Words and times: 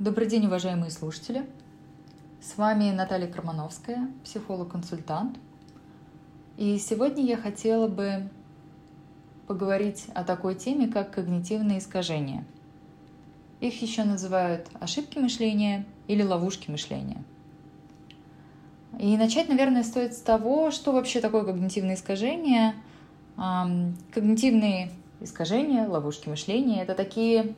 Добрый 0.00 0.28
день, 0.28 0.46
уважаемые 0.46 0.92
слушатели. 0.92 1.44
С 2.40 2.56
вами 2.56 2.92
Наталья 2.92 3.26
Кармановская, 3.26 4.08
психолог-консультант. 4.22 5.40
И 6.56 6.78
сегодня 6.78 7.24
я 7.24 7.36
хотела 7.36 7.88
бы 7.88 8.28
поговорить 9.48 10.06
о 10.14 10.22
такой 10.22 10.54
теме, 10.54 10.86
как 10.86 11.10
когнитивные 11.10 11.80
искажения. 11.80 12.44
Их 13.58 13.82
еще 13.82 14.04
называют 14.04 14.68
ошибки 14.78 15.18
мышления 15.18 15.84
или 16.06 16.22
ловушки 16.22 16.70
мышления. 16.70 17.24
И 19.00 19.16
начать, 19.16 19.48
наверное, 19.48 19.82
стоит 19.82 20.14
с 20.14 20.20
того, 20.20 20.70
что 20.70 20.92
вообще 20.92 21.20
такое 21.20 21.42
когнитивные 21.42 21.96
искажения. 21.96 22.76
Когнитивные 24.14 24.92
искажения, 25.18 25.88
ловушки 25.88 26.28
мышления— 26.28 26.82
это 26.84 26.94
такие 26.94 27.56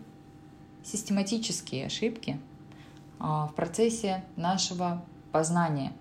систематические 0.85 1.87
ошибки 1.87 2.39
а, 3.19 3.47
в 3.47 3.55
процессе 3.55 4.25
нашего 4.37 5.05
познания. 5.33 5.93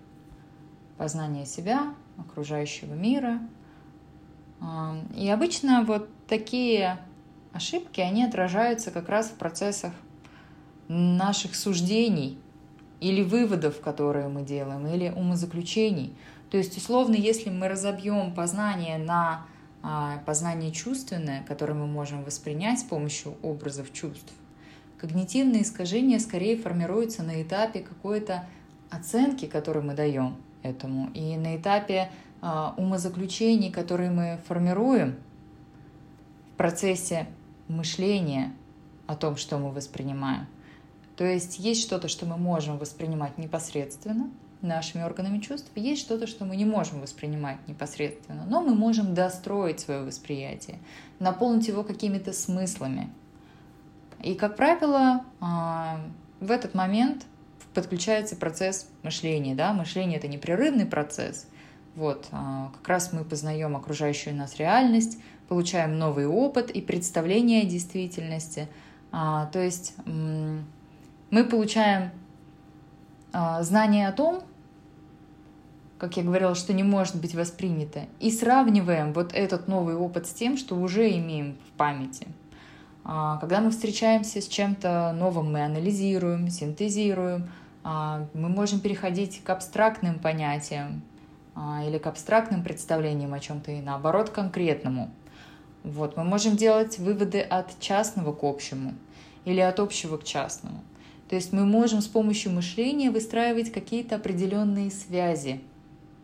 Познания 0.96 1.46
себя, 1.46 1.94
окружающего 2.18 2.94
мира. 2.94 3.40
А, 4.60 4.96
и 5.16 5.28
обычно 5.28 5.84
вот 5.84 6.08
такие 6.26 6.98
ошибки, 7.52 8.00
они 8.00 8.24
отражаются 8.24 8.90
как 8.90 9.08
раз 9.08 9.28
в 9.28 9.34
процессах 9.34 9.92
наших 10.88 11.54
суждений 11.54 12.38
или 13.00 13.22
выводов, 13.22 13.80
которые 13.80 14.28
мы 14.28 14.42
делаем, 14.42 14.86
или 14.86 15.10
умозаключений. 15.10 16.14
То 16.50 16.56
есть, 16.56 16.76
условно, 16.76 17.14
если 17.14 17.48
мы 17.48 17.68
разобьем 17.68 18.34
познание 18.34 18.98
на 18.98 19.46
а, 19.82 20.18
познание 20.26 20.72
чувственное, 20.72 21.42
которое 21.44 21.74
мы 21.74 21.86
можем 21.86 22.24
воспринять 22.24 22.80
с 22.80 22.82
помощью 22.82 23.36
образов 23.42 23.92
чувств, 23.92 24.32
когнитивные 25.00 25.62
искажения 25.62 26.18
скорее 26.18 26.56
формируются 26.56 27.22
на 27.22 27.42
этапе 27.42 27.80
какой-то 27.80 28.44
оценки, 28.90 29.46
которую 29.46 29.86
мы 29.86 29.94
даем 29.94 30.36
этому, 30.62 31.10
и 31.14 31.36
на 31.36 31.56
этапе 31.56 32.10
а, 32.42 32.74
умозаключений, 32.76 33.70
которые 33.70 34.10
мы 34.10 34.38
формируем 34.46 35.16
в 36.52 36.56
процессе 36.58 37.26
мышления 37.68 38.52
о 39.06 39.16
том, 39.16 39.36
что 39.36 39.56
мы 39.56 39.70
воспринимаем. 39.70 40.46
То 41.16 41.24
есть 41.24 41.58
есть 41.58 41.82
что-то, 41.82 42.08
что 42.08 42.26
мы 42.26 42.36
можем 42.36 42.78
воспринимать 42.78 43.38
непосредственно 43.38 44.30
нашими 44.60 45.02
органами 45.02 45.38
чувств, 45.38 45.70
есть 45.74 46.02
что-то, 46.02 46.26
что 46.26 46.44
мы 46.44 46.56
не 46.56 46.66
можем 46.66 47.00
воспринимать 47.00 47.56
непосредственно, 47.66 48.44
но 48.46 48.60
мы 48.60 48.74
можем 48.74 49.14
достроить 49.14 49.80
свое 49.80 50.02
восприятие, 50.02 50.78
наполнить 51.18 51.68
его 51.68 51.82
какими-то 51.84 52.34
смыслами, 52.34 53.10
и, 54.22 54.34
как 54.34 54.56
правило, 54.56 55.24
а, 55.40 56.00
в 56.40 56.50
этот 56.50 56.74
момент 56.74 57.24
подключается 57.74 58.36
процесс 58.36 58.88
мышления. 59.02 59.54
Да? 59.54 59.72
Мышление— 59.72 60.18
это 60.18 60.28
непрерывный 60.28 60.86
процесс. 60.86 61.46
Вот, 61.96 62.28
а, 62.32 62.70
как 62.76 62.88
раз 62.88 63.12
мы 63.12 63.24
познаем 63.24 63.76
окружающую 63.76 64.34
нас 64.34 64.56
реальность, 64.56 65.18
получаем 65.48 65.98
новый 65.98 66.26
опыт 66.26 66.70
и 66.70 66.80
представление 66.80 67.62
о 67.62 67.66
действительности. 67.66 68.68
А, 69.12 69.46
то 69.46 69.58
есть 69.58 69.94
мы 70.04 71.44
получаем 71.44 72.10
знание 73.32 74.08
о 74.08 74.12
том, 74.12 74.42
как 75.98 76.16
я 76.16 76.24
говорила, 76.24 76.56
что 76.56 76.72
не 76.72 76.82
может 76.82 77.20
быть 77.20 77.34
воспринято, 77.34 78.06
и 78.18 78.32
сравниваем 78.32 79.12
вот 79.12 79.32
этот 79.32 79.68
новый 79.68 79.94
опыт 79.94 80.26
с 80.26 80.32
тем, 80.32 80.56
что 80.56 80.74
уже 80.74 81.10
имеем 81.16 81.56
в 81.68 81.76
памяти– 81.76 82.26
когда 83.04 83.60
мы 83.60 83.70
встречаемся 83.70 84.40
с 84.40 84.46
чем-то 84.46 85.12
новым, 85.18 85.52
мы 85.52 85.64
анализируем, 85.64 86.50
синтезируем, 86.50 87.48
а, 87.82 88.26
мы 88.34 88.48
можем 88.48 88.80
переходить 88.80 89.42
к 89.42 89.50
абстрактным 89.50 90.18
понятиям 90.18 91.02
а, 91.54 91.82
или 91.86 91.98
к 91.98 92.06
абстрактным 92.06 92.62
представлениям 92.62 93.32
о 93.32 93.40
чем-то 93.40 93.72
и 93.72 93.80
наоборот 93.80 94.30
конкретному. 94.30 95.10
Вот, 95.82 96.16
мы 96.16 96.24
можем 96.24 96.56
делать 96.56 96.98
выводы 96.98 97.40
от 97.40 97.78
частного 97.80 98.34
к 98.34 98.44
общему 98.44 98.94
или 99.46 99.60
от 99.60 99.80
общего 99.80 100.18
к 100.18 100.24
частному. 100.24 100.82
То 101.30 101.36
есть 101.36 101.52
мы 101.52 101.64
можем 101.64 102.02
с 102.02 102.06
помощью 102.06 102.52
мышления 102.52 103.10
выстраивать 103.10 103.72
какие-то 103.72 104.16
определенные 104.16 104.90
связи, 104.90 105.62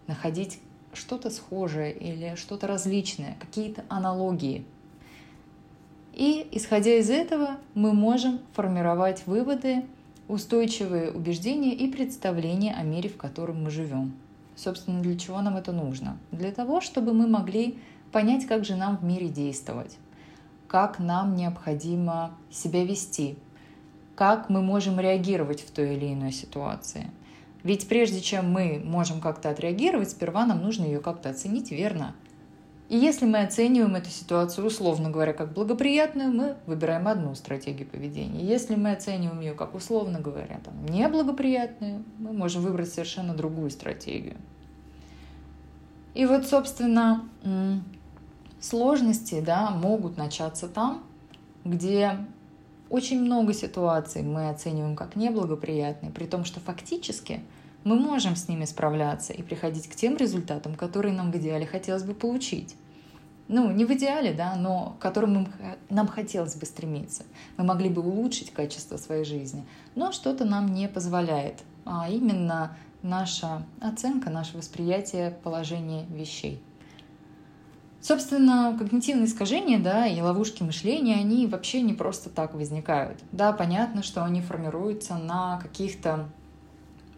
находить 0.09 0.61
что-то 0.93 1.31
схожее 1.31 1.93
или 1.93 2.35
что-то 2.37 2.67
различное, 2.67 3.37
какие-то 3.41 3.85
аналогии– 3.89 4.67
и, 6.17 6.49
исходя 6.51 6.95
из 6.95 7.11
этого, 7.11 7.59
мы 7.75 7.93
можем 7.93 8.41
формировать 8.55 9.27
выводы, 9.27 9.85
устойчивые 10.29 11.13
убеждения 11.13 11.75
и 11.75 11.93
представления 11.93 12.75
о 12.75 12.83
мире, 12.83 13.11
в 13.11 13.19
котором 13.19 13.63
мы 13.63 13.71
живем. 13.71 14.15
Собственно, 14.57 15.03
для 15.03 15.19
чего 15.19 15.43
нам 15.43 15.59
это 15.59 15.73
нужно? 15.73 16.17
Для 16.33 16.53
того, 16.53 16.81
чтобы 16.81 17.13
мы 17.13 17.27
могли 17.27 17.79
понять, 18.13 18.47
как 18.47 18.65
же 18.65 18.77
нам 18.77 18.97
в 18.97 19.05
мире 19.05 19.29
действовать, 19.29 19.99
как 20.69 20.99
нам 20.99 21.37
необходимо 21.37 22.35
себя 22.51 22.83
вести, 22.83 23.37
как 24.15 24.49
мы 24.49 24.63
можем 24.63 24.99
реагировать 24.99 25.61
в 25.61 25.71
той 25.71 25.97
или 25.97 26.15
иной 26.15 26.33
ситуации. 26.33 27.11
Ведь 27.63 27.89
прежде 27.89 28.23
чем 28.23 28.51
мы 28.51 28.81
можем 28.83 29.21
как-то 29.21 29.51
отреагировать, 29.51 30.11
сперва 30.11 30.47
нам 30.47 30.63
нужно 30.63 30.85
ее 30.85 31.01
как-то 31.01 31.29
оценить, 31.29 31.71
верно? 31.71 32.15
И 32.89 32.97
если 32.97 33.27
мы 33.27 33.41
оцениваем 33.43 33.97
эту 33.97 34.11
ситуацию, 34.11 34.65
условно 34.65 35.11
говоря, 35.11 35.33
как 35.33 35.53
благоприятную, 35.53 36.33
мы 36.33 36.57
выбираем 36.67 37.09
одну 37.09 37.35
стратегию 37.35 37.89
поведения. 37.89 38.45
Если 38.45 38.77
мы 38.77 38.93
оцениваем 38.93 39.41
ее 39.41 39.55
как, 39.55 39.75
условно 39.75 40.21
говоря, 40.21 40.61
там, 40.65 40.87
неблагоприятную, 40.87 42.05
мы 42.19 42.33
можем 42.33 42.63
выбрать 42.63 42.89
совершенно 42.89 43.35
другую 43.35 43.71
стратегию. 43.71 44.37
И 46.15 46.27
вот, 46.27 46.47
собственно, 46.47 47.29
сложности 48.61 49.41
да, 49.41 49.71
могут 49.71 50.17
начаться 50.17 50.69
там, 50.69 51.03
где 51.65 52.25
очень 52.89 53.21
много 53.21 53.53
ситуаций 53.53 54.23
мы 54.23 54.49
оцениваем 54.49 54.95
как 54.95 55.17
неблагоприятные, 55.17 56.13
при 56.13 56.27
том, 56.27 56.45
что 56.45 56.61
фактически– 56.61 57.41
мы 57.87 57.95
можем 57.95 58.35
с 58.35 58.49
ними 58.49 58.65
справляться 58.65 59.33
и 59.33 59.43
приходить 59.43 59.89
к 59.89 59.95
тем 59.95 60.17
результатам, 60.17 60.75
которые 60.75 61.15
нам 61.15 61.31
в 61.31 61.37
идеале 61.37 61.67
хотелось 61.67 62.03
бы 62.03 62.15
получить. 62.15 62.75
Ну, 63.47 63.71
не 63.71 63.85
в 63.85 63.93
идеале, 63.93 64.33
да, 64.33 64.57
но 64.57 64.97
к 64.99 65.03
которым 65.03 65.47
нам 65.89 66.09
хотелось 66.09 66.57
бы 66.57 66.67
стремиться. 66.67 67.23
Мы 67.57 67.63
могли 67.63 67.89
бы 67.89 68.03
улучшить 68.03 68.53
качество 68.53 68.97
своей 68.97 69.25
жизни, 69.25 69.65
но 69.95 70.11
что-то 70.11 70.45
нам 70.45 70.75
не 70.75 70.89
позволяет, 70.89 71.63
а 71.85 72.11
именно 72.11 72.77
наша 73.03 73.63
оценка, 73.81 74.31
наше 74.31 74.57
восприятие 74.57 75.31
положения 75.45 76.07
вещей. 76.07 76.61
Собственно, 78.01 78.75
когнитивные 78.77 79.27
искажения 79.27 79.79
да, 79.79 80.09
и 80.09 80.21
ловушки 80.21 80.65
мышления, 80.65 81.15
они 81.15 81.47
вообще 81.47 81.83
не 81.83 81.95
просто 81.95 82.31
так 82.31 82.55
возникают. 82.55 83.21
Да, 83.31 83.53
понятно, 83.53 84.03
что 84.03 84.25
они 84.25 84.41
формируются 84.41 85.17
на 85.19 85.61
каких-то 85.61 86.29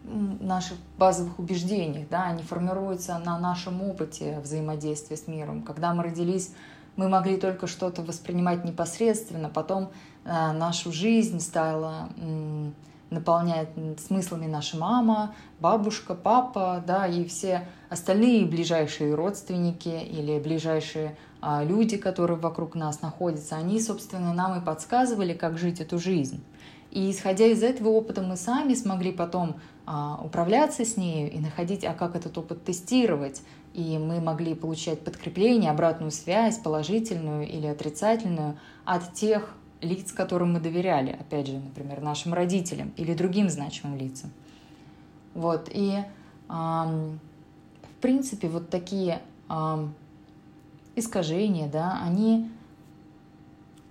наших 0.03 0.77
базовых 0.97 1.39
убеждениях, 1.39 2.07
да, 2.09 2.23
они 2.25 2.43
формируются 2.43 3.17
на 3.19 3.37
нашем 3.39 3.81
опыте 3.81 4.39
взаимодействия 4.41 5.17
с 5.17 5.27
миром. 5.27 5.61
Когда 5.63 5.93
мы 5.93 6.03
родились, 6.03 6.51
мы 6.95 7.07
могли 7.07 7.37
только 7.37 7.67
что-то 7.67 8.01
воспринимать 8.01 8.65
непосредственно, 8.65 9.49
потом 9.49 9.91
э, 10.25 10.51
нашу 10.51 10.91
жизнь 10.91 11.39
стала 11.39 12.09
э, 12.17 12.71
наполнять 13.09 13.69
смыслами 14.05 14.47
наша 14.47 14.77
мама, 14.77 15.33
бабушка, 15.59 16.15
папа, 16.15 16.83
да, 16.85 17.07
и 17.07 17.25
все 17.25 17.67
остальные 17.89 18.45
ближайшие 18.45 19.15
родственники 19.15 19.87
или 19.87 20.39
ближайшие 20.39 21.15
э, 21.41 21.65
люди, 21.65 21.97
которые 21.97 22.37
вокруг 22.37 22.75
нас 22.75 23.01
находятся, 23.01 23.55
они, 23.55 23.79
собственно, 23.79 24.33
нам 24.33 24.59
и 24.59 24.65
подсказывали, 24.65 25.33
как 25.33 25.57
жить 25.57 25.79
эту 25.79 25.99
жизнь. 25.99 26.43
И 26.91 27.11
исходя 27.11 27.45
из 27.45 27.61
этого 27.61 27.89
опыта 27.89 28.21
мы 28.21 28.35
сами 28.35 28.73
смогли 28.73 29.11
потом 29.11 29.57
управляться 30.23 30.85
с 30.85 30.97
нею 30.97 31.31
и 31.31 31.39
находить, 31.39 31.83
а 31.83 31.93
как 31.93 32.15
этот 32.15 32.37
опыт 32.37 32.63
тестировать. 32.63 33.41
И 33.73 33.97
мы 33.97 34.19
могли 34.19 34.53
получать 34.53 35.01
подкрепление, 35.01 35.71
обратную 35.71 36.11
связь, 36.11 36.57
положительную 36.57 37.47
или 37.47 37.67
отрицательную 37.67 38.57
от 38.85 39.13
тех 39.13 39.55
лиц, 39.81 40.11
которым 40.11 40.53
мы 40.53 40.59
доверяли, 40.59 41.11
опять 41.11 41.47
же, 41.47 41.53
например, 41.53 42.01
нашим 42.01 42.33
родителям 42.33 42.93
или 42.97 43.13
другим 43.13 43.49
значимым 43.49 43.97
лицам. 43.97 44.31
Вот, 45.33 45.69
и 45.71 46.03
эм, 46.49 47.19
в 47.83 48.01
принципе 48.01 48.47
вот 48.47 48.69
такие 48.69 49.21
эм, 49.49 49.93
искажения, 50.95 51.69
да, 51.69 51.99
они 52.03 52.49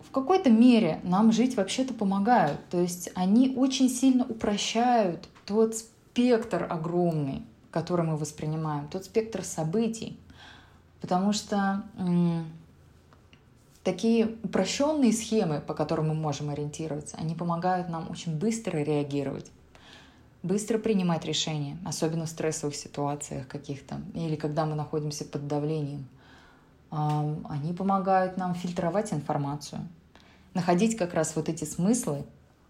в 0.03 0.11
какой-то 0.11 0.51
мере 0.51 1.01
нам 1.03 1.33
жить 1.33 1.57
вообще-то 1.57 1.95
помогают. 1.95 2.61
То 2.71 2.81
есть 2.81 3.11
они 3.15 3.55
очень 3.57 3.89
сильно 3.89 4.25
упрощают 4.25 5.29
тот 5.49 5.75
спектр 5.75 6.67
огромный, 6.69 7.43
который 7.71 8.05
мы 8.05 8.19
воспринимаем, 8.19 8.87
тот 8.89 9.07
спектр 9.07 9.43
событий. 9.43 10.21
Потому 11.01 11.33
что 11.33 11.85
такие 13.83 14.37
упрощенные 14.43 15.13
схемы, 15.13 15.61
по 15.61 15.73
которым 15.73 16.09
мы 16.09 16.15
можем 16.15 16.51
ориентироваться, 16.51 17.17
они 17.17 17.35
помогают 17.35 17.89
нам 17.89 18.11
очень 18.11 18.37
быстро 18.37 18.77
реагировать, 18.77 19.51
быстро 20.43 20.79
принимать 20.79 21.25
решения, 21.25 21.79
особенно 21.87 22.27
в 22.27 22.29
стрессовых 22.29 22.77
ситуациях 22.77 23.49
каких-то, 23.49 24.03
или 24.13 24.37
когда 24.37 24.67
мы 24.67 24.75
находимся 24.75 25.25
под 25.25 25.47
давлением. 25.47 26.07
Они 26.91 27.73
помогают 27.73 28.37
нам 28.37 28.55
фильтровать 28.55 29.15
информацию, 29.15 29.81
находить 30.53 30.97
как 30.99 31.15
раз 31.15 31.37
вот 31.37 31.49
эти 31.49 31.65
смыслы, 31.65 32.25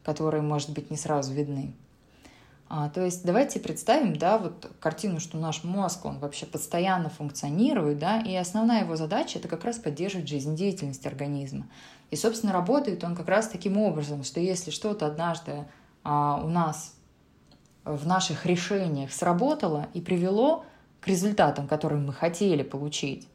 которые, 0.05 0.43
может 0.43 0.71
быть, 0.71 0.91
не 0.91 0.97
сразу 0.97 1.33
видны. 1.33 1.75
А, 2.71 2.91
то 2.91 3.03
есть 3.03 3.25
давайте 3.25 3.61
представим, 3.61 4.15
да, 4.17 4.37
вот 4.37 4.71
картину, 4.79 5.21
что 5.21 5.39
наш 5.39 5.65
мозг, 5.65 6.05
он 6.05 6.19
вообще 6.19 6.45
постоянно 6.45 7.09
функционирует, 7.09 7.99
да, 7.99 8.21
и 8.21 8.35
основная 8.35 8.83
его 8.83 8.95
задача 8.97 9.39
это 9.39 9.49
как 9.49 9.65
раз 9.65 9.79
поддерживать 9.79 10.29
жизнедеятельность 10.29 11.07
организма. 11.07 11.67
И, 12.11 12.17
собственно, 12.17 12.53
работает 12.53 13.05
он 13.05 13.17
как 13.17 13.29
раз 13.29 13.49
таким 13.49 13.79
образом, 13.79 14.23
что 14.23 14.41
если 14.41 14.71
что-то 14.71 15.07
однажды 15.07 15.65
а, 16.05 16.43
у 16.45 16.49
нас 16.49 16.95
в 17.85 18.07
наших 18.07 18.45
решениях 18.45 19.13
сработало 19.13 19.89
и 19.95 20.03
привело 20.03 20.67
к 21.01 21.09
результатам, 21.09 21.67
которые 21.67 22.01
мы 22.01 22.13
хотели 22.13 22.63
получить, 22.63 23.27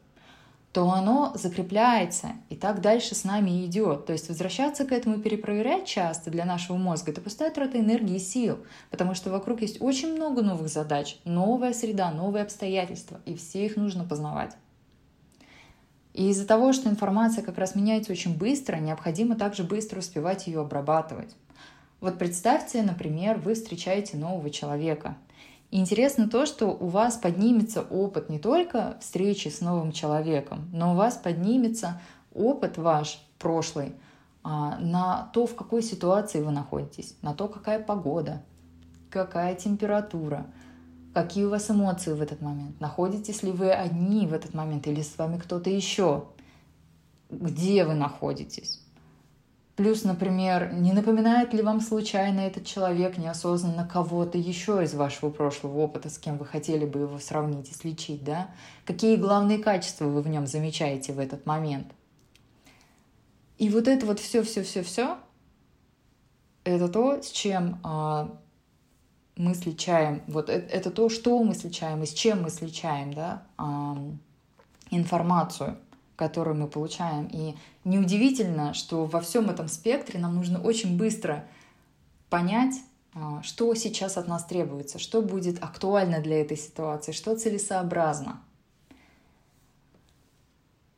то 0.74 0.90
оно 0.90 1.30
закрепляется 1.36 2.32
и 2.50 2.56
так 2.56 2.80
дальше 2.80 3.14
с 3.14 3.22
нами 3.22 3.64
идет. 3.64 4.06
То 4.06 4.12
есть 4.12 4.28
возвращаться 4.28 4.84
к 4.84 4.90
этому 4.90 5.18
и 5.18 5.22
перепроверять 5.22 5.86
часто 5.86 6.32
для 6.32 6.44
нашего 6.44 6.76
мозга– 6.76 7.12
это 7.12 7.20
пустая 7.20 7.52
трата 7.52 7.78
энергии 7.78 8.16
и 8.16 8.18
сил, 8.18 8.58
потому 8.90 9.14
что 9.14 9.30
вокруг 9.30 9.62
есть 9.62 9.80
очень 9.80 10.12
много 10.12 10.42
новых 10.42 10.68
задач, 10.68 11.18
новая 11.24 11.72
среда, 11.74 12.10
новые 12.10 12.42
обстоятельства, 12.42 13.20
и 13.24 13.36
все 13.36 13.64
их 13.66 13.76
нужно 13.76 14.02
познавать. 14.02 14.56
И 16.12 16.30
из-за 16.30 16.44
того, 16.44 16.72
что 16.72 16.90
информация 16.90 17.44
как 17.44 17.56
раз 17.56 17.76
меняется 17.76 18.10
очень 18.10 18.36
быстро, 18.36 18.74
необходимо 18.78 19.36
также 19.36 19.62
быстро 19.62 20.00
успевать 20.00 20.48
ее 20.48 20.60
обрабатывать. 20.60 21.36
Вот 22.00 22.18
представьте, 22.18 22.82
например, 22.82 23.38
вы 23.38 23.54
встречаете 23.54 24.16
нового 24.16 24.50
человека– 24.50 25.16
интересно 25.78 26.28
то, 26.28 26.46
что 26.46 26.68
у 26.68 26.86
вас 26.86 27.16
поднимется 27.16 27.82
опыт 27.82 28.30
не 28.30 28.38
только 28.38 28.96
встречи 29.00 29.48
с 29.48 29.60
новым 29.60 29.92
человеком, 29.92 30.68
но 30.72 30.92
у 30.92 30.96
вас 30.96 31.16
поднимется 31.16 32.00
опыт 32.32 32.78
ваш 32.78 33.20
прошлый 33.38 33.94
а, 34.42 34.78
на 34.78 35.30
то, 35.32 35.46
в 35.46 35.54
какой 35.54 35.82
ситуации 35.82 36.40
вы 36.40 36.52
находитесь, 36.52 37.16
на 37.22 37.34
то, 37.34 37.48
какая 37.48 37.82
погода, 37.82 38.42
какая 39.10 39.54
температура, 39.54 40.46
какие 41.12 41.44
у 41.44 41.50
вас 41.50 41.70
эмоции 41.70 42.12
в 42.12 42.22
этот 42.22 42.40
момент, 42.40 42.80
находитесь 42.80 43.42
ли 43.42 43.50
вы 43.50 43.72
одни 43.72 44.26
в 44.26 44.32
этот 44.32 44.54
момент 44.54 44.86
или 44.86 45.02
с 45.02 45.18
вами 45.18 45.38
кто-то 45.38 45.70
еще, 45.70 46.26
где 47.30 47.84
вы 47.84 47.94
находитесь. 47.94 48.83
Плюс, 49.76 50.04
например, 50.04 50.72
не 50.72 50.92
напоминает 50.92 51.52
ли 51.52 51.60
вам 51.60 51.80
случайно 51.80 52.40
этот 52.40 52.64
человек 52.64 53.18
неосознанно 53.18 53.84
кого-то 53.84 54.38
еще 54.38 54.84
из 54.84 54.94
вашего 54.94 55.30
прошлого 55.30 55.78
опыта, 55.78 56.10
с 56.10 56.18
кем 56.18 56.38
вы 56.38 56.46
хотели 56.46 56.86
бы 56.86 57.00
его 57.00 57.18
сравнить 57.18 57.70
и 57.70 57.74
сличить, 57.74 58.22
да? 58.22 58.50
Какие 58.84 59.16
главные 59.16 59.58
качества 59.58 60.04
вы 60.04 60.22
в 60.22 60.28
нем 60.28 60.46
замечаете 60.46 61.12
в 61.12 61.18
этот 61.18 61.44
момент? 61.44 61.88
И 63.58 63.68
вот 63.68 63.88
это 63.88 64.06
вот 64.06 64.20
все-все-все-все, 64.20 65.18
это 66.62 66.88
то, 66.88 67.20
с 67.20 67.30
чем 67.30 67.80
а, 67.82 68.38
мы 69.36 69.54
сличаем, 69.54 70.22
вот 70.28 70.50
это, 70.50 70.66
это 70.74 70.90
то, 70.92 71.08
что 71.08 71.42
мы 71.42 71.54
сличаем 71.54 72.02
и 72.02 72.06
с 72.06 72.12
чем 72.12 72.42
мы 72.42 72.50
сличаем, 72.50 73.12
да, 73.12 73.42
а, 73.56 73.96
информацию 74.90 75.78
которую 76.16 76.56
мы 76.56 76.68
получаем. 76.68 77.28
И 77.32 77.54
неудивительно, 77.84 78.74
что 78.74 79.04
во 79.04 79.20
всем 79.20 79.50
этом 79.50 79.68
спектре 79.68 80.18
нам 80.20 80.36
нужно 80.36 80.60
очень 80.60 80.96
быстро 80.96 81.44
понять, 82.30 82.74
а, 83.14 83.42
что 83.42 83.74
сейчас 83.74 84.16
от 84.16 84.26
нас 84.26 84.44
требуется, 84.44 84.98
что 84.98 85.22
будет 85.22 85.62
актуально 85.62 86.20
для 86.20 86.40
этой 86.40 86.56
ситуации, 86.56 87.12
что 87.12 87.36
целесообразно. 87.36 88.40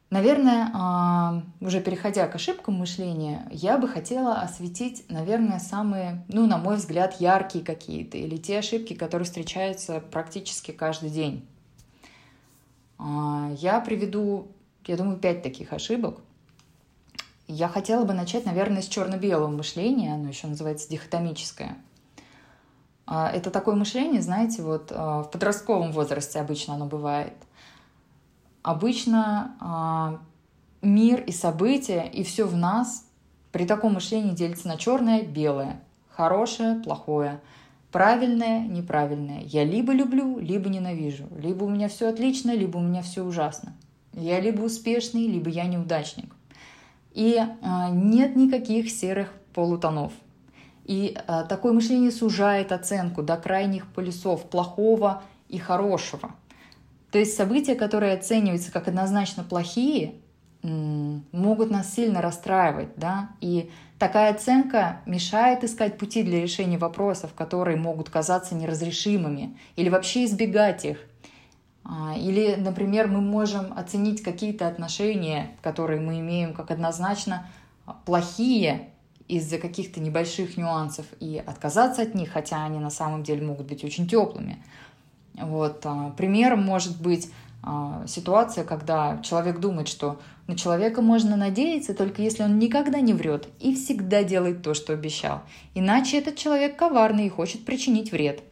Наверное, 0.08 0.70
а, 0.72 1.42
уже 1.60 1.80
переходя 1.80 2.28
к 2.28 2.34
ошибкам 2.36 2.74
мышления, 2.74 3.46
я 3.50 3.76
бы 3.76 3.88
хотела 3.88 4.40
осветить, 4.40 5.04
наверное, 5.10 5.58
самые, 5.58 6.24
ну, 6.28 6.46
на 6.46 6.58
мой 6.58 6.76
взгляд, 6.76 7.20
яркие 7.20 7.64
какие-то, 7.64 8.16
или 8.16 8.36
те 8.36 8.60
ошибки, 8.60 8.94
которые 8.94 9.26
встречаются 9.26 10.00
практически 10.00 10.70
каждый 10.70 11.10
день. 11.10 11.46
А, 12.98 13.50
я 13.58 13.80
приведу 13.80 14.48
я 14.88 14.96
думаю, 14.96 15.18
пять 15.18 15.42
таких 15.42 15.72
ошибок. 15.72 16.20
Я 17.48 17.68
хотела 17.68 18.04
бы 18.04 18.12
начать, 18.12 18.44
наверное, 18.44 18.82
с 18.82 18.88
черно-белого 18.88 19.48
мышления, 19.48 20.14
оно 20.14 20.28
еще 20.28 20.48
называется 20.48 20.88
дихотомическое. 20.88 21.76
А, 23.06 23.30
это 23.30 23.50
такое 23.50 23.76
мышление, 23.76 24.20
знаете, 24.20 24.62
вот 24.62 24.90
а, 24.90 25.22
в 25.22 25.30
подростковом 25.30 25.92
возрасте 25.92 26.40
обычно 26.40 26.74
оно 26.74 26.86
бывает. 26.86 27.34
Обычно 28.62 29.56
а, 29.60 30.20
мир 30.82 31.22
и 31.22 31.30
события, 31.30 32.02
и 32.02 32.24
все 32.24 32.46
в 32.46 32.56
нас 32.56 33.06
при 33.52 33.64
таком 33.64 33.94
мышлении 33.94 34.34
делится 34.34 34.66
на 34.66 34.76
черное, 34.76 35.22
белое, 35.22 35.80
хорошее, 36.10 36.80
плохое, 36.80 37.40
правильное, 37.92 38.66
неправильное. 38.66 39.42
Я 39.42 39.62
либо 39.62 39.92
люблю, 39.92 40.40
либо 40.40 40.68
ненавижу, 40.68 41.28
либо 41.38 41.62
у 41.62 41.70
меня 41.70 41.88
все 41.88 42.08
отлично, 42.08 42.50
либо 42.54 42.78
у 42.78 42.82
меня 42.82 43.02
все 43.02 43.22
ужасно. 43.22 43.76
Я 44.16 44.40
либо 44.40 44.62
успешный, 44.62 45.28
либо 45.28 45.50
я 45.50 45.66
неудачник. 45.66 46.34
И 47.12 47.38
а, 47.38 47.90
нет 47.90 48.34
никаких 48.34 48.90
серых 48.90 49.32
полутонов. 49.52 50.12
И 50.84 51.16
а, 51.26 51.44
такое 51.44 51.74
мышление 51.74 52.10
сужает 52.10 52.72
оценку 52.72 53.22
до 53.22 53.36
крайних 53.36 53.86
полюсов 53.92 54.48
плохого 54.48 55.22
и 55.48 55.58
хорошего. 55.58 56.34
То 57.12 57.18
есть 57.18 57.36
события, 57.36 57.74
которые 57.74 58.14
оцениваются 58.14 58.72
как 58.72 58.88
однозначно 58.88 59.44
плохие, 59.44 60.14
могут 60.62 61.70
нас 61.70 61.94
сильно 61.94 62.20
расстраивать, 62.20 62.88
да, 62.96 63.30
и 63.40 63.70
такая 64.00 64.32
оценка 64.32 65.00
мешает 65.06 65.62
искать 65.62 65.96
пути 65.96 66.24
для 66.24 66.42
решения 66.42 66.76
вопросов, 66.76 67.34
которые 67.34 67.76
могут 67.76 68.10
казаться 68.10 68.56
неразрешимыми, 68.56 69.56
или 69.76 69.88
вообще 69.88 70.24
избегать 70.24 70.84
их– 70.84 70.98
или, 72.18 72.56
например, 72.56 73.06
мы 73.06 73.20
можем 73.20 73.72
оценить 73.76 74.22
какие-то 74.22 74.66
отношения, 74.66 75.56
которые 75.62 76.00
мы 76.00 76.18
имеем 76.20 76.52
как 76.52 76.70
однозначно 76.70 77.46
плохие 78.04 78.90
из-за 79.28 79.58
каких-то 79.58 80.00
небольших 80.00 80.56
нюансов 80.56 81.06
и 81.20 81.42
отказаться 81.44 82.02
от 82.02 82.14
них, 82.14 82.30
хотя 82.30 82.64
они 82.64 82.78
на 82.78 82.90
самом 82.90 83.22
деле 83.22 83.46
могут 83.46 83.66
быть 83.66 83.84
очень 83.84 84.08
теплыми. 84.08 84.62
Вот. 85.34 85.82
А, 85.84 86.10
примером 86.10 86.62
может 86.62 87.00
быть 87.00 87.30
а, 87.62 88.04
ситуация, 88.06 88.64
когда 88.64 89.20
человек 89.22 89.58
думает, 89.58 89.88
что 89.88 90.20
на 90.46 90.56
человека 90.56 91.02
можно 91.02 91.36
надеяться 91.36 91.94
только 91.94 92.22
если 92.22 92.44
он 92.44 92.58
никогда 92.58 93.00
не 93.00 93.12
врет 93.12 93.48
и 93.58 93.74
всегда 93.74 94.22
делает 94.22 94.62
то, 94.62 94.74
что 94.74 94.92
обещал. 94.92 95.42
Иначе 95.74 96.18
этот 96.18 96.36
человек 96.36 96.76
коварный 96.76 97.26
и 97.26 97.30
хочет 97.30 97.64
причинить 97.64 98.12
вред. 98.12 98.42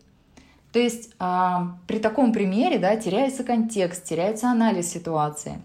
То 0.75 0.81
есть 0.81 1.15
а, 1.21 1.79
при 1.87 2.01
таком 2.01 2.33
примере 2.33 2.81
да, 2.81 2.97
теряется 2.97 3.45
контекст, 3.45 4.03
теряется 4.03 4.51
анализ 4.51 4.91
ситуации. 4.91 5.63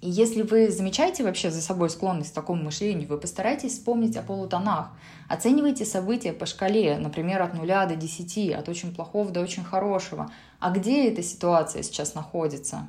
И 0.00 0.10
если 0.10 0.42
вы 0.42 0.70
замечаете 0.70 1.22
вообще 1.22 1.52
за 1.52 1.62
собой 1.62 1.88
склонность 1.88 2.32
к 2.32 2.34
такому 2.34 2.64
мышлению, 2.64 3.08
вы 3.08 3.16
постарайтесь 3.18 3.74
вспомнить 3.74 4.16
о 4.16 4.22
полутонах. 4.22 4.90
Оценивайте 5.28 5.84
события 5.84 6.32
по 6.32 6.46
шкале, 6.46 6.98
например, 6.98 7.42
от 7.42 7.54
0 7.54 7.64
до 7.68 7.94
10, 7.94 8.54
от 8.54 8.68
очень 8.68 8.92
плохого 8.92 9.30
до 9.30 9.40
очень 9.40 9.62
хорошего. 9.62 10.32
А 10.58 10.72
где 10.72 11.08
эта 11.08 11.22
ситуация 11.22 11.84
сейчас 11.84 12.16
находится? 12.16 12.88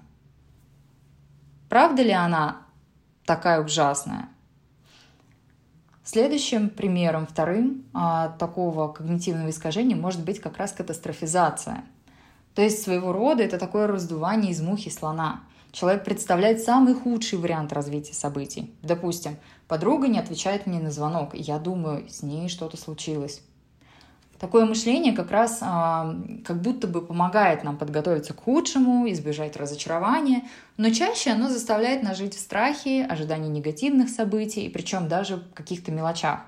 Правда 1.70 2.02
ли 2.02 2.12
она 2.12 2.64
такая 3.24 3.64
ужасная? 3.64 4.30
Следующим 6.12 6.72
примером, 6.72 7.28
вторым 7.28 7.86
а, 7.94 8.30
такого 8.30 8.92
когнитивного 8.92 9.52
искажения 9.52 9.96
может 9.96 10.26
быть 10.26 10.40
как 10.40 10.58
раз 10.58 10.72
катастрофизация. 10.72 11.84
То 12.56 12.64
есть 12.64 12.82
своего 12.82 13.12
рода 13.14 13.44
это 13.44 13.60
такое 13.60 13.86
раздувание 13.86 14.52
из 14.52 14.60
мухи 14.60 14.90
слона. 14.90 15.44
Человек 15.72 16.04
представляет 16.04 16.62
самый 16.62 16.96
худший 16.96 17.38
вариант 17.38 17.74
развития 17.74 18.16
событий. 18.16 18.74
Допустим, 18.82 19.38
подруга 19.68 20.08
не 20.08 20.18
отвечает 20.18 20.66
мне 20.66 20.80
на 20.80 20.90
звонок, 20.90 21.36
и 21.36 21.42
я 21.42 21.60
думаю, 21.60 22.10
с 22.10 22.24
ней 22.24 22.50
что-то 22.50 22.76
случилось. 22.76 23.44
Такое 24.40 24.66
мышление 24.66 25.12
как 25.12 25.32
раз 25.32 25.60
а, 25.62 26.16
как 26.46 26.62
будто 26.62 26.88
бы 26.88 27.02
помогает 27.02 27.66
нам 27.66 27.78
подготовиться 27.78 28.34
к 28.34 28.42
худшему, 28.42 29.12
избежать 29.12 29.58
разочарования, 29.58 30.44
но 30.78 30.92
чаще 30.92 31.32
оно 31.32 31.50
заставляет 31.50 32.04
нас 32.04 32.18
жить 32.18 32.36
в 32.36 32.40
страхе, 32.40 33.04
ожидании 33.04 33.50
негативных 33.50 34.10
событий, 34.10 34.62
и 34.62 34.70
причем 34.70 35.10
даже 35.10 35.38
в 35.38 35.54
каких-то 35.54 35.92
мелочах. 35.92 36.40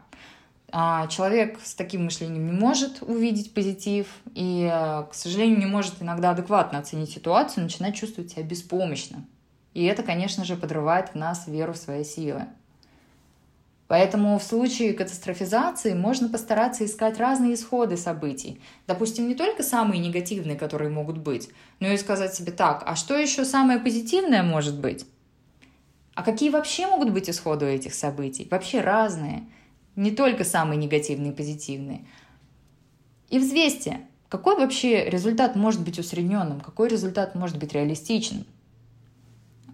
А 0.71 1.07
человек 1.07 1.59
с 1.61 1.75
таким 1.75 2.05
мышлением 2.05 2.45
не 2.45 2.53
может 2.53 3.01
увидеть 3.01 3.53
позитив 3.53 4.07
и, 4.35 4.69
к 5.09 5.13
сожалению, 5.13 5.59
не 5.59 5.65
может 5.65 6.01
иногда 6.01 6.29
адекватно 6.29 6.79
оценить 6.79 7.11
ситуацию, 7.11 7.65
начинает 7.65 7.95
чувствовать 7.95 8.31
себя 8.31 8.43
беспомощно. 8.43 9.25
И 9.73 9.83
это, 9.83 10.01
конечно 10.01 10.45
же, 10.45 10.55
подрывает 10.55 11.09
в 11.09 11.15
нас 11.15 11.45
веру 11.45 11.73
в 11.73 11.77
свои 11.77 12.05
силы. 12.05 12.45
Поэтому 13.91 14.39
в 14.39 14.43
случае 14.43 14.93
катастрофизации 14.93 15.93
можно 15.93 16.29
постараться 16.29 16.85
искать 16.85 17.17
разные 17.17 17.55
исходы 17.55 17.97
событий. 17.97 18.61
Допустим, 18.87 19.27
не 19.27 19.35
только 19.35 19.63
самые 19.63 19.99
негативные, 19.99 20.55
которые 20.55 20.89
могут 20.89 21.17
быть, 21.17 21.49
но 21.81 21.89
и 21.89 21.97
сказать 21.97 22.33
себе 22.33 22.53
так, 22.53 22.83
а 22.85 22.95
что 22.95 23.17
еще 23.17 23.43
самое 23.43 23.79
позитивное 23.79 24.43
может 24.43 24.79
быть? 24.79 25.05
А 26.13 26.23
какие 26.23 26.49
вообще 26.49 26.87
могут 26.87 27.09
быть 27.09 27.29
исходы 27.29 27.65
этих 27.65 27.93
событий? 27.93 28.47
Вообще 28.49 28.79
разные. 28.79 29.49
Не 29.97 30.11
только 30.11 30.45
самые 30.45 30.77
негативные 30.77 31.33
и 31.33 31.35
позитивные. 31.35 32.05
И 33.27 33.39
взвесьте, 33.39 33.99
какой 34.29 34.55
вообще 34.55 35.09
результат 35.09 35.57
может 35.57 35.81
быть 35.81 35.99
усредненным, 35.99 36.61
какой 36.61 36.87
результат 36.87 37.35
может 37.35 37.59
быть 37.59 37.73
реалистичным. 37.73 38.45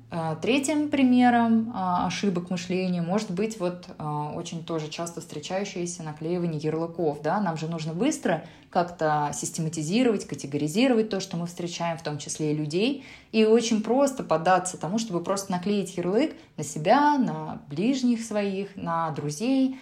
А, 0.09 0.35
третьим 0.35 0.89
примером 0.89 1.73
а, 1.75 2.07
ошибок 2.07 2.49
мышления 2.49 3.01
может 3.01 3.29
быть 3.29 3.59
вот 3.59 3.87
а, 3.97 4.31
очень 4.31 4.63
тоже 4.63 4.87
часто 4.87 5.19
встречающееся 5.19 6.01
наклеивание 6.01 6.61
ярлыков. 6.61 7.21
Да? 7.21 7.41
Нам 7.41 7.57
же 7.57 7.67
нужно 7.67 7.93
быстро 7.93 8.45
как-то 8.69 9.31
систематизировать, 9.33 10.25
категоризировать 10.25 11.09
то, 11.09 11.19
что 11.19 11.35
мы 11.35 11.45
встречаем, 11.45 11.97
в 11.97 12.03
том 12.03 12.19
числе 12.19 12.53
и 12.53 12.55
людей. 12.55 13.03
И 13.33 13.43
очень 13.43 13.83
просто 13.83 14.23
поддаться 14.23 14.77
тому, 14.77 14.97
чтобы 14.97 15.21
просто 15.21 15.51
наклеить 15.51 15.97
ярлык 15.97 16.37
на 16.55 16.63
себя, 16.63 17.17
на 17.17 17.61
ближних 17.67 18.23
своих, 18.23 18.77
на 18.77 19.11
друзей. 19.11 19.77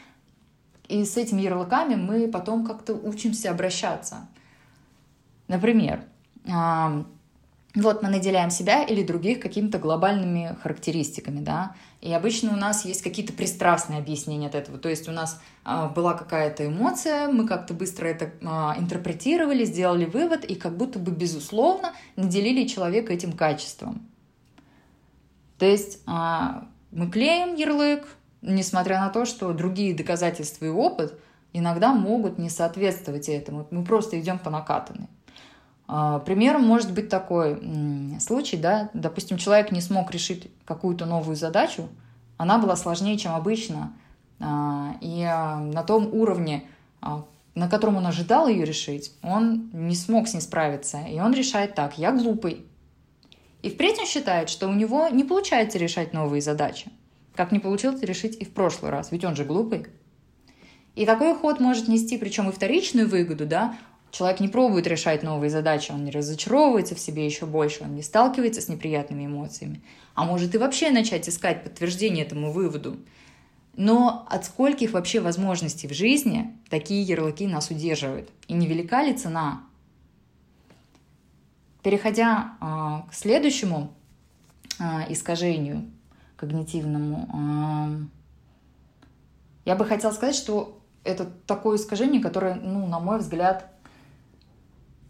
И 0.87 1.05
с 1.05 1.17
этими 1.17 1.41
ярлыками 1.41 1.95
мы 1.95 2.27
потом 2.27 2.65
как-то 2.65 2.93
учимся 2.95 3.51
обращаться. 3.51 4.27
Например, 5.47 6.03
вот 7.75 8.01
мы 8.01 8.09
наделяем 8.09 8.49
себя 8.49 8.83
или 8.83 9.03
других 9.03 9.39
какими-то 9.39 9.79
глобальными 9.79 10.55
характеристиками, 10.63 11.39
да, 11.41 11.75
и 12.01 12.11
обычно 12.13 12.53
у 12.53 12.55
нас 12.55 12.85
есть 12.85 13.01
какие-то 13.01 13.33
пристрастные 13.33 13.99
объяснения 13.99 14.47
от 14.47 14.55
этого, 14.55 14.77
то 14.77 14.89
есть 14.89 15.09
у 15.09 15.11
нас 15.11 15.41
э, 15.65 15.89
была 15.93 16.13
какая-то 16.13 16.65
эмоция, 16.65 17.27
мы 17.27 17.47
как-то 17.47 17.73
быстро 17.73 18.07
это 18.07 18.25
э, 18.25 18.45
интерпретировали, 18.79 19.65
сделали 19.65 20.05
вывод 20.05 20.45
и 20.45 20.55
как 20.55 20.77
будто 20.77 20.99
бы 20.99 21.11
безусловно 21.11 21.93
наделили 22.15 22.67
человека 22.67 23.13
этим 23.13 23.33
качеством. 23.33 24.07
То 25.57 25.65
есть 25.65 25.99
э, 26.07 26.11
мы 26.91 27.09
клеим 27.09 27.55
ярлык, 27.55 28.07
несмотря 28.41 28.99
на 28.99 29.09
то, 29.09 29.25
что 29.25 29.51
другие 29.53 29.93
доказательства 29.93 30.65
и 30.65 30.69
опыт 30.69 31.19
иногда 31.51 31.93
могут 31.93 32.37
не 32.37 32.49
соответствовать 32.49 33.29
этому, 33.29 33.67
мы 33.71 33.83
просто 33.83 34.19
идем 34.19 34.39
по 34.39 34.49
накатанной. 34.49 35.07
А, 35.87 36.19
примером 36.19 36.65
может 36.65 36.91
быть 36.93 37.09
такой 37.09 37.61
случай, 38.19 38.57
да, 38.57 38.89
допустим, 38.93 39.37
человек 39.37 39.71
не 39.71 39.81
смог 39.81 40.11
решить 40.11 40.51
какую-то 40.65 41.05
новую 41.05 41.35
задачу, 41.35 41.89
она 42.37 42.57
была 42.57 42.75
сложнее, 42.75 43.17
чем 43.17 43.33
обычно, 43.33 43.93
а, 44.39 44.95
и 45.01 45.23
а, 45.23 45.57
на 45.57 45.83
том 45.83 46.13
уровне, 46.13 46.65
на 47.53 47.69
котором 47.69 47.97
он 47.97 48.07
ожидал 48.07 48.47
ее 48.47 48.65
решить, 48.65 49.13
он 49.21 49.69
не 49.73 49.95
смог 49.95 50.27
с 50.27 50.33
ней 50.33 50.41
справиться, 50.41 50.99
и 51.07 51.19
он 51.19 51.33
решает 51.33 51.75
так, 51.75 51.97
я 51.97 52.11
глупый. 52.11 52.65
И 53.61 53.69
впредь 53.69 53.99
он 53.99 54.05
считает, 54.05 54.49
что 54.49 54.67
у 54.67 54.73
него 54.73 55.07
не 55.09 55.23
получается 55.23 55.77
решать 55.77 56.13
новые 56.13 56.41
задачи, 56.41 56.91
как 57.35 57.51
не 57.51 57.59
получилось 57.59 58.01
решить 58.01 58.35
и 58.39 58.45
в 58.45 58.53
прошлый 58.53 58.91
раз, 58.91 59.11
ведь 59.11 59.23
он 59.23 59.35
же 59.35 59.45
глупый. 59.45 59.87
И 60.95 61.05
такой 61.05 61.35
ход 61.35 61.59
может 61.59 61.87
нести, 61.87 62.17
причем 62.17 62.49
и 62.49 62.51
вторичную 62.51 63.07
выгоду, 63.07 63.45
да, 63.45 63.77
Человек 64.11 64.39
не 64.39 64.47
пробует 64.47 64.87
решать 64.87 65.23
новые 65.23 65.49
задачи, 65.49 65.91
он 65.91 66.05
не 66.05 66.11
разочаровывается 66.11 66.95
в 66.95 66.99
себе 66.99 67.25
еще 67.25 67.45
больше, 67.45 67.83
он 67.83 67.95
не 67.95 68.01
сталкивается 68.01 68.61
с 68.61 68.69
неприятными 68.69 69.25
эмоциями, 69.25 69.81
а 70.13 70.23
может 70.23 70.55
и 70.55 70.57
вообще 70.57 70.89
начать 70.91 71.27
искать 71.27 71.63
подтверждение 71.63 72.25
этому 72.25 72.51
выводу. 72.51 72.97
Но 73.77 74.25
от 74.29 74.45
скольких 74.45 74.93
вообще 74.93 75.19
возможностей 75.19 75.87
в 75.87 75.93
жизни 75.93 76.55
такие 76.69 77.01
ярлыки 77.01 77.45
нас 77.45 77.69
удерживают? 77.69 78.29
И 78.47 78.53
невелика 78.53 79.01
ли 79.01 79.13
цена? 79.13 79.63
Переходя 81.83 82.53
э, 82.61 83.09
к 83.09 83.13
следующему 83.13 83.93
э, 84.79 85.11
искажению 85.11 85.91
когнитивному, 86.37 87.29
э, 87.33 88.05
я 89.65 89.75
бы 89.75 89.83
хотела 89.83 90.11
сказать, 90.11 90.35
что 90.35 90.79
это 91.03 91.25
такое 91.25 91.77
искажение, 91.77 92.21
которое, 92.21 92.55
ну, 92.55 92.87
на 92.87 92.99
мой 92.99 93.19
взгляд, 93.19 93.71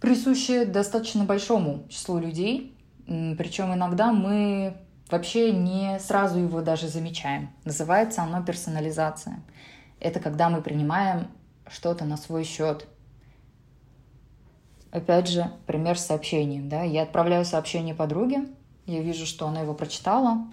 присуще 0.06 0.66
достаточно 0.66 1.26
большому 1.26 1.88
числу 1.90 2.20
людей, 2.20 2.78
причем 3.08 3.74
иногда 3.74 4.14
мы 4.14 4.78
вообще 5.10 5.52
не 5.52 6.00
сразу 6.00 6.40
его 6.40 6.62
даже 6.62 6.88
замечаем. 6.88 7.50
Называется 7.64 8.22
оно 8.22 8.44
персонализация. 8.44 9.42
Это 10.00 10.20
когда 10.20 10.50
мы 10.50 10.62
принимаем 10.62 11.28
что-то 11.68 12.06
на 12.06 12.18
свой 12.18 12.44
счет. 12.44 12.88
Опять 14.92 15.28
же, 15.28 15.52
пример 15.66 15.98
с 15.98 16.06
сообщением. 16.06 16.70
Да? 16.70 16.84
Я 16.84 17.02
отправляю 17.02 17.44
сообщение 17.44 17.96
подруге, 17.96 18.46
я 18.86 19.02
вижу, 19.02 19.26
что 19.26 19.48
она 19.48 19.62
его 19.62 19.74
прочитала, 19.74 20.46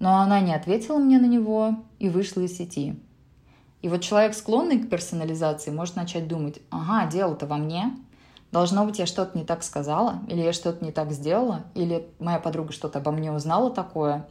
но 0.00 0.16
она 0.16 0.40
не 0.40 0.52
ответила 0.52 0.98
мне 0.98 1.18
на 1.18 1.26
него 1.26 1.76
и 2.00 2.08
вышла 2.08 2.40
из 2.40 2.56
сети. 2.58 2.96
И 3.80 3.88
вот 3.88 4.02
человек, 4.02 4.34
склонный 4.34 4.80
к 4.80 4.90
персонализации, 4.90 5.70
может 5.70 5.94
начать 5.94 6.26
думать, 6.26 6.58
ага, 6.70 7.08
дело-то 7.08 7.46
во 7.46 7.56
мне, 7.56 7.96
Должно 8.50 8.86
быть, 8.86 8.98
я 8.98 9.06
что-то 9.06 9.36
не 9.36 9.44
так 9.44 9.62
сказала, 9.62 10.20
или 10.26 10.40
я 10.40 10.52
что-то 10.52 10.82
не 10.84 10.90
так 10.90 11.12
сделала, 11.12 11.64
или 11.74 12.08
моя 12.18 12.38
подруга 12.38 12.72
что-то 12.72 12.98
обо 12.98 13.10
мне 13.10 13.30
узнала 13.30 13.70
такое, 13.70 14.26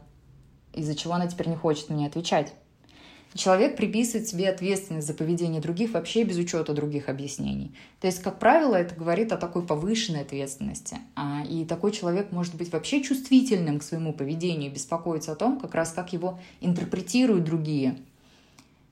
из-за 0.74 0.96
чего 0.96 1.14
она 1.14 1.28
теперь 1.28 1.48
не 1.48 1.54
хочет 1.54 1.88
мне 1.88 2.08
отвечать. 2.08 2.52
человек 3.34 3.76
приписывает 3.76 4.26
себе 4.26 4.48
ответственность 4.48 5.06
за 5.06 5.14
поведение 5.14 5.60
других 5.60 5.92
вообще 5.92 6.24
без 6.24 6.36
учета 6.36 6.72
других 6.72 7.08
объяснений. 7.08 7.72
То 8.00 8.08
есть, 8.08 8.20
как 8.20 8.40
правило, 8.40 8.74
это 8.74 8.96
говорит 8.96 9.30
о 9.30 9.36
такой 9.36 9.64
повышенной 9.64 10.22
ответственности. 10.22 10.98
А, 11.14 11.44
и 11.48 11.64
такой 11.64 11.92
человек 11.92 12.32
может 12.32 12.56
быть 12.56 12.72
вообще 12.72 13.04
чувствительным 13.04 13.78
к 13.78 13.84
своему 13.84 14.12
поведению, 14.12 14.72
беспокоиться 14.72 15.30
о 15.30 15.36
том, 15.36 15.60
как 15.60 15.76
раз 15.76 15.92
как 15.92 16.12
его 16.12 16.40
интерпретируют 16.60 17.44
другие– 17.44 17.98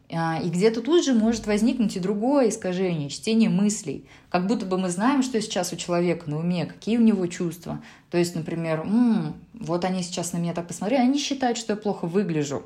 и 0.09 0.49
где-то 0.51 0.83
тут 0.83 1.05
же 1.05 1.15
может 1.15 1.47
возникнуть 1.47 1.97
и 1.97 2.01
другое 2.01 2.49
искажение, 2.49 3.09
чтение 3.09 3.51
мыслей. 3.51 4.09
Как 4.31 4.47
будто 4.47 4.65
бы 4.65 4.79
мы 4.79 4.89
знаем, 4.89 5.23
что 5.23 5.41
сейчас 5.41 5.73
у 5.73 5.77
человека 5.77 6.31
на 6.31 6.39
уме, 6.39 6.67
какие 6.67 6.97
у 6.97 7.03
него 7.03 7.27
чувства. 7.27 7.83
То 8.11 8.19
есть, 8.19 8.37
например, 8.37 8.81
м-м, 8.81 9.35
вот 9.55 9.85
они 9.85 10.03
сейчас 10.03 10.33
на 10.33 10.39
меня 10.39 10.55
так 10.55 10.69
посмотрели, 10.69 11.01
они 11.01 11.19
считают, 11.19 11.59
что 11.59 11.73
я 11.73 11.77
плохо 11.77 12.07
выгляжу. 12.07 12.63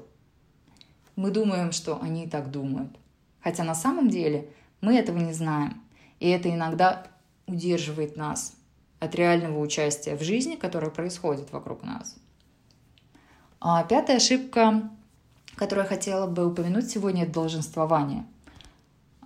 Мы 1.16 1.30
думаем, 1.30 1.72
что 1.72 1.98
они 2.02 2.24
и 2.24 2.28
так 2.28 2.50
думают. 2.50 2.90
Хотя 3.42 3.64
на 3.64 3.74
самом 3.74 4.10
деле 4.10 4.48
мы 4.82 4.96
этого 4.96 5.18
не 5.18 5.32
знаем. 5.32 5.80
И 6.18 6.28
это 6.28 6.50
иногда 6.50 7.06
удерживает 7.46 8.16
нас 8.16 8.52
от 8.98 9.14
реального 9.14 9.58
участия 9.60 10.14
в 10.14 10.22
жизни, 10.22 10.56
которая 10.56 10.90
происходит 10.90 11.52
вокруг 11.52 11.82
нас. 11.82 12.16
А 13.60 13.82
пятая 13.84 14.18
ошибка 14.18 14.90
которую 15.60 15.84
я 15.84 15.88
хотела 15.90 16.26
бы 16.26 16.46
упомянуть 16.46 16.88
сегодня, 16.90 17.24
это 17.24 17.34
долженствование. 17.34 18.24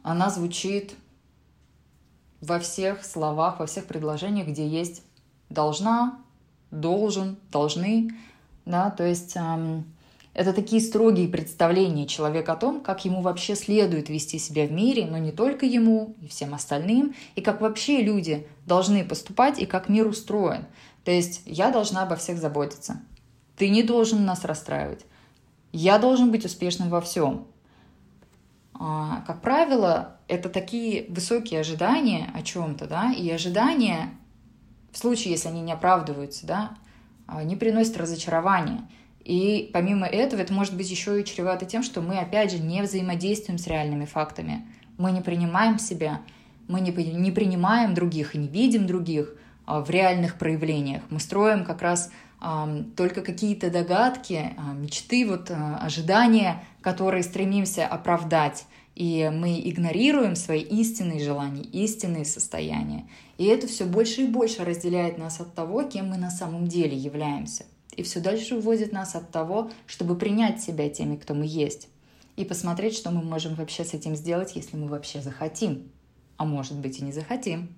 Она 0.03 0.31
звучит 0.31 0.97
во 2.41 2.59
всех 2.59 3.05
словах, 3.05 3.61
во 3.61 3.67
всех 3.67 3.87
предложениях, 3.87 4.49
где 4.49 4.67
есть 4.67 5.05
должна, 5.49 6.19
должен, 6.73 7.37
должны, 7.53 8.11
да, 8.67 8.91
то 8.91 9.07
есть 9.07 9.37
эм, 9.37 9.85
это 10.33 10.53
такие 10.53 10.83
строгие 10.83 11.29
представления 11.29 12.09
человека 12.09 12.55
о 12.55 12.57
том, 12.57 12.81
как 12.81 13.05
ему 13.05 13.23
вообще 13.23 13.55
следует 13.55 14.09
вести 14.09 14.41
себя 14.41 14.67
в 14.67 14.73
мире, 14.73 15.07
но 15.07 15.19
не 15.19 15.31
только 15.31 15.67
ему, 15.67 16.17
и 16.21 16.26
всем 16.26 16.53
остальным, 16.53 17.14
и 17.37 17.43
как 17.43 17.61
вообще 17.61 18.03
люди 18.03 18.49
должны 18.67 19.05
поступать, 19.05 19.61
и 19.61 19.67
как 19.67 19.88
мир 19.88 20.09
устроен. 20.09 20.64
То 21.05 21.12
есть 21.12 21.43
я 21.47 21.71
должна 21.71 22.03
обо 22.03 22.17
всех 22.17 22.38
заботиться. 22.38 23.00
Ты 23.57 23.69
не 23.69 23.85
должен 23.85 24.25
нас 24.25 24.45
расстраивать. 24.45 25.07
Я 25.76 25.99
должен 25.99 26.31
быть 26.31 26.45
успешным 26.45 26.88
во 26.88 27.00
всем. 27.00 27.49
А, 28.75 29.25
как 29.26 29.43
правило, 29.43 30.19
это 30.28 30.49
такие 30.49 31.07
высокие 31.09 31.59
ожидания 31.59 32.31
о 32.33 32.43
чем-то, 32.43 32.87
да, 32.87 33.12
и 33.12 33.28
ожидания, 33.28 34.11
в 34.93 34.99
случае, 34.99 35.33
если 35.33 35.49
они 35.49 35.62
не 35.62 35.73
оправдываются, 35.73 36.47
да, 36.47 36.78
а, 37.26 37.43
не 37.43 37.57
приносят 37.57 37.97
разочарования. 37.97 38.88
И 39.25 39.69
помимо 39.73 40.07
этого, 40.07 40.40
это 40.43 40.52
может 40.52 40.76
быть 40.76 40.88
еще 40.88 41.21
и 41.21 41.25
чревато 41.25 41.66
тем, 41.66 41.83
что 41.83 42.00
мы, 42.02 42.19
опять 42.19 42.52
же, 42.52 42.61
не 42.61 42.81
взаимодействуем 42.81 43.59
с 43.59 43.66
реальными 43.66 44.04
фактами. 44.04 44.69
Мы 44.97 45.11
не 45.11 45.23
принимаем 45.23 45.81
себя, 45.81 46.21
мы 46.69 46.81
не, 46.81 46.93
не 46.93 47.33
принимаем 47.33 47.95
других 47.95 48.37
и 48.37 48.38
не 48.38 48.47
видим 48.47 48.87
других 48.87 49.35
а, 49.66 49.81
в 49.81 49.90
реальных 49.90 50.38
проявлениях. 50.38 51.02
Мы 51.11 51.19
строим 51.19 51.64
как 51.64 51.83
раз 51.83 52.12
только 52.97 53.23
какие-то 53.23 53.71
догадки, 53.71 54.55
а, 54.57 54.73
мечты, 54.75 55.26
вот 55.26 55.50
а, 55.50 55.79
ожидания, 55.79 56.64
которые 56.83 57.23
стремимся 57.23 57.87
оправдать. 57.87 58.67
И 58.95 59.31
мы 59.35 59.61
игнорируем 59.61 60.37
свои 60.37 60.61
истинные 60.61 61.25
желания, 61.25 61.62
истинные 61.62 62.25
состояния. 62.25 63.09
И 63.38 63.47
это 63.47 63.67
все 63.67 63.87
больше 63.87 64.23
и 64.23 64.26
больше 64.26 64.64
разделяет 64.64 65.19
нас 65.19 65.41
от 65.41 65.55
того, 65.55 65.83
кем 65.83 66.11
мы 66.11 66.17
на 66.17 66.31
самом 66.31 66.69
деле 66.69 66.97
являемся. 66.97 67.64
и 67.97 68.03
все 68.03 68.21
дальше 68.21 68.57
уводит 68.57 68.93
нас 68.93 69.14
от 69.14 69.31
того, 69.31 69.71
чтобы 69.87 70.17
принять 70.17 70.61
себя 70.61 70.88
теми, 70.88 71.17
кто 71.17 71.33
мы 71.33 71.47
есть, 71.47 71.88
и 72.37 72.45
посмотреть, 72.45 72.97
что 72.97 73.11
мы 73.11 73.23
можем 73.23 73.55
вообще 73.55 73.85
с 73.85 73.95
этим 73.95 74.17
сделать, 74.17 74.57
если 74.57 74.76
мы 74.76 74.88
вообще 74.88 75.23
захотим, 75.23 75.88
а 76.37 76.45
может 76.45 76.76
быть 76.79 76.99
и 76.99 77.05
не 77.05 77.12
захотим. 77.12 77.69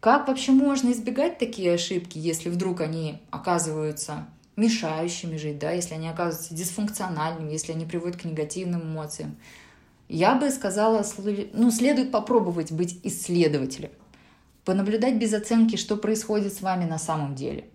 Как 0.00 0.28
вообще 0.28 0.52
можно 0.52 0.92
избегать 0.92 1.38
такие 1.38 1.74
ошибки, 1.74 2.16
если 2.16 2.48
вдруг 2.48 2.80
они 2.80 3.20
оказываются 3.30 4.26
мешающими 4.56 5.36
жить, 5.36 5.58
да, 5.58 5.72
если 5.72 5.94
они 5.94 6.08
оказываются 6.08 6.54
дисфункциональными, 6.54 7.52
если 7.52 7.72
они 7.72 7.84
приводят 7.84 8.20
к 8.20 8.24
негативным 8.24 8.82
эмоциям? 8.82 9.36
Я 10.08 10.34
бы 10.34 10.50
сказала, 10.50 11.04
ну, 11.52 11.70
следует 11.70 12.10
попробовать 12.10 12.72
быть 12.72 12.98
исследователем, 13.04 13.90
понаблюдать 14.64 15.16
без 15.16 15.34
оценки, 15.34 15.76
что 15.76 15.96
происходит 15.96 16.54
с 16.54 16.62
вами 16.62 16.86
на 16.86 16.98
самом 16.98 17.34
деле. 17.34 17.66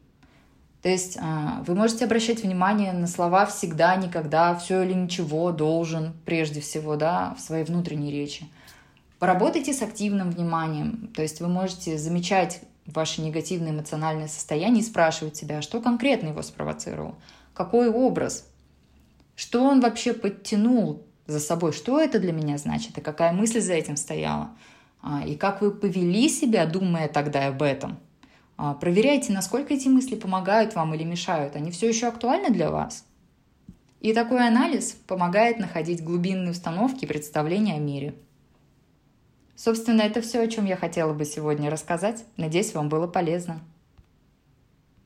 То 0.81 0.89
есть 0.89 1.17
а, 1.19 1.63
вы 1.65 1.75
можете 1.75 2.05
обращать 2.05 2.43
внимание 2.43 2.91
на 2.91 3.07
слова 3.07 3.45
«всегда», 3.45 3.95
«никогда», 3.95 4.53
«все 4.55 4.83
или 4.83 4.93
ничего», 4.93 5.51
«должен», 5.51 6.13
прежде 6.25 6.59
всего, 6.59 6.95
да, 6.95 7.35
в 7.37 7.41
своей 7.41 7.63
внутренней 7.63 8.11
речи. 8.11 8.47
Поработайте 9.19 9.71
с 9.71 9.81
активным 9.81 10.29
вниманием, 10.29 11.09
то 11.15 11.21
есть 11.21 11.39
вы 11.39 11.47
можете 11.47 11.97
замечать 11.97 12.61
ваше 12.85 13.21
негативное 13.21 13.71
эмоциональное 13.71 14.27
состояние 14.27 14.81
и 14.81 14.85
спрашивать 14.85 15.37
себя, 15.37 15.61
что 15.61 15.81
конкретно 15.81 16.29
его 16.29 16.41
спровоцировал, 16.41 17.15
какой 17.53 17.89
образ, 17.89 18.47
что 19.35 19.63
он 19.63 19.79
вообще 19.79 20.13
подтянул 20.13 21.03
за 21.27 21.39
собой, 21.39 21.71
что 21.71 21.99
это 21.99 22.19
для 22.19 22.33
меня 22.33 22.57
значит, 22.57 22.97
и 22.97 23.01
какая 23.01 23.31
мысль 23.31 23.61
за 23.61 23.73
этим 23.73 23.95
стояла, 23.95 24.49
а, 25.01 25.25
и 25.25 25.35
как 25.35 25.61
вы 25.61 25.71
повели 25.71 26.27
себя, 26.27 26.65
думая 26.65 27.07
тогда 27.07 27.47
об 27.47 27.61
этом. 27.61 27.97
А, 28.57 28.73
проверяйте, 28.73 29.31
насколько 29.31 29.73
эти 29.73 29.87
мысли 29.87 30.15
помогают 30.15 30.75
вам 30.75 30.93
или 30.93 31.03
мешают, 31.03 31.55
они 31.55 31.71
все 31.71 31.87
еще 31.87 32.07
актуальны 32.07 32.49
для 32.49 32.69
вас. 32.69 33.05
И 34.01 34.13
такой 34.13 34.45
анализ 34.45 34.91
помогает 35.07 35.57
находить 35.57 36.03
глубинные 36.03 36.51
установки 36.51 37.05
и 37.05 37.07
представления 37.07 37.75
о 37.75 37.79
мире– 37.79 38.13
Собственно, 39.55 40.01
это 40.01 40.21
все, 40.21 40.41
о 40.41 40.47
чем 40.47 40.65
я 40.65 40.75
хотела 40.75 41.13
бы 41.13 41.25
сегодня 41.25 41.69
рассказать. 41.69 42.25
Надеюсь, 42.37 42.73
вам 42.73 42.89
было 42.89 43.07
полезно. 43.07 43.61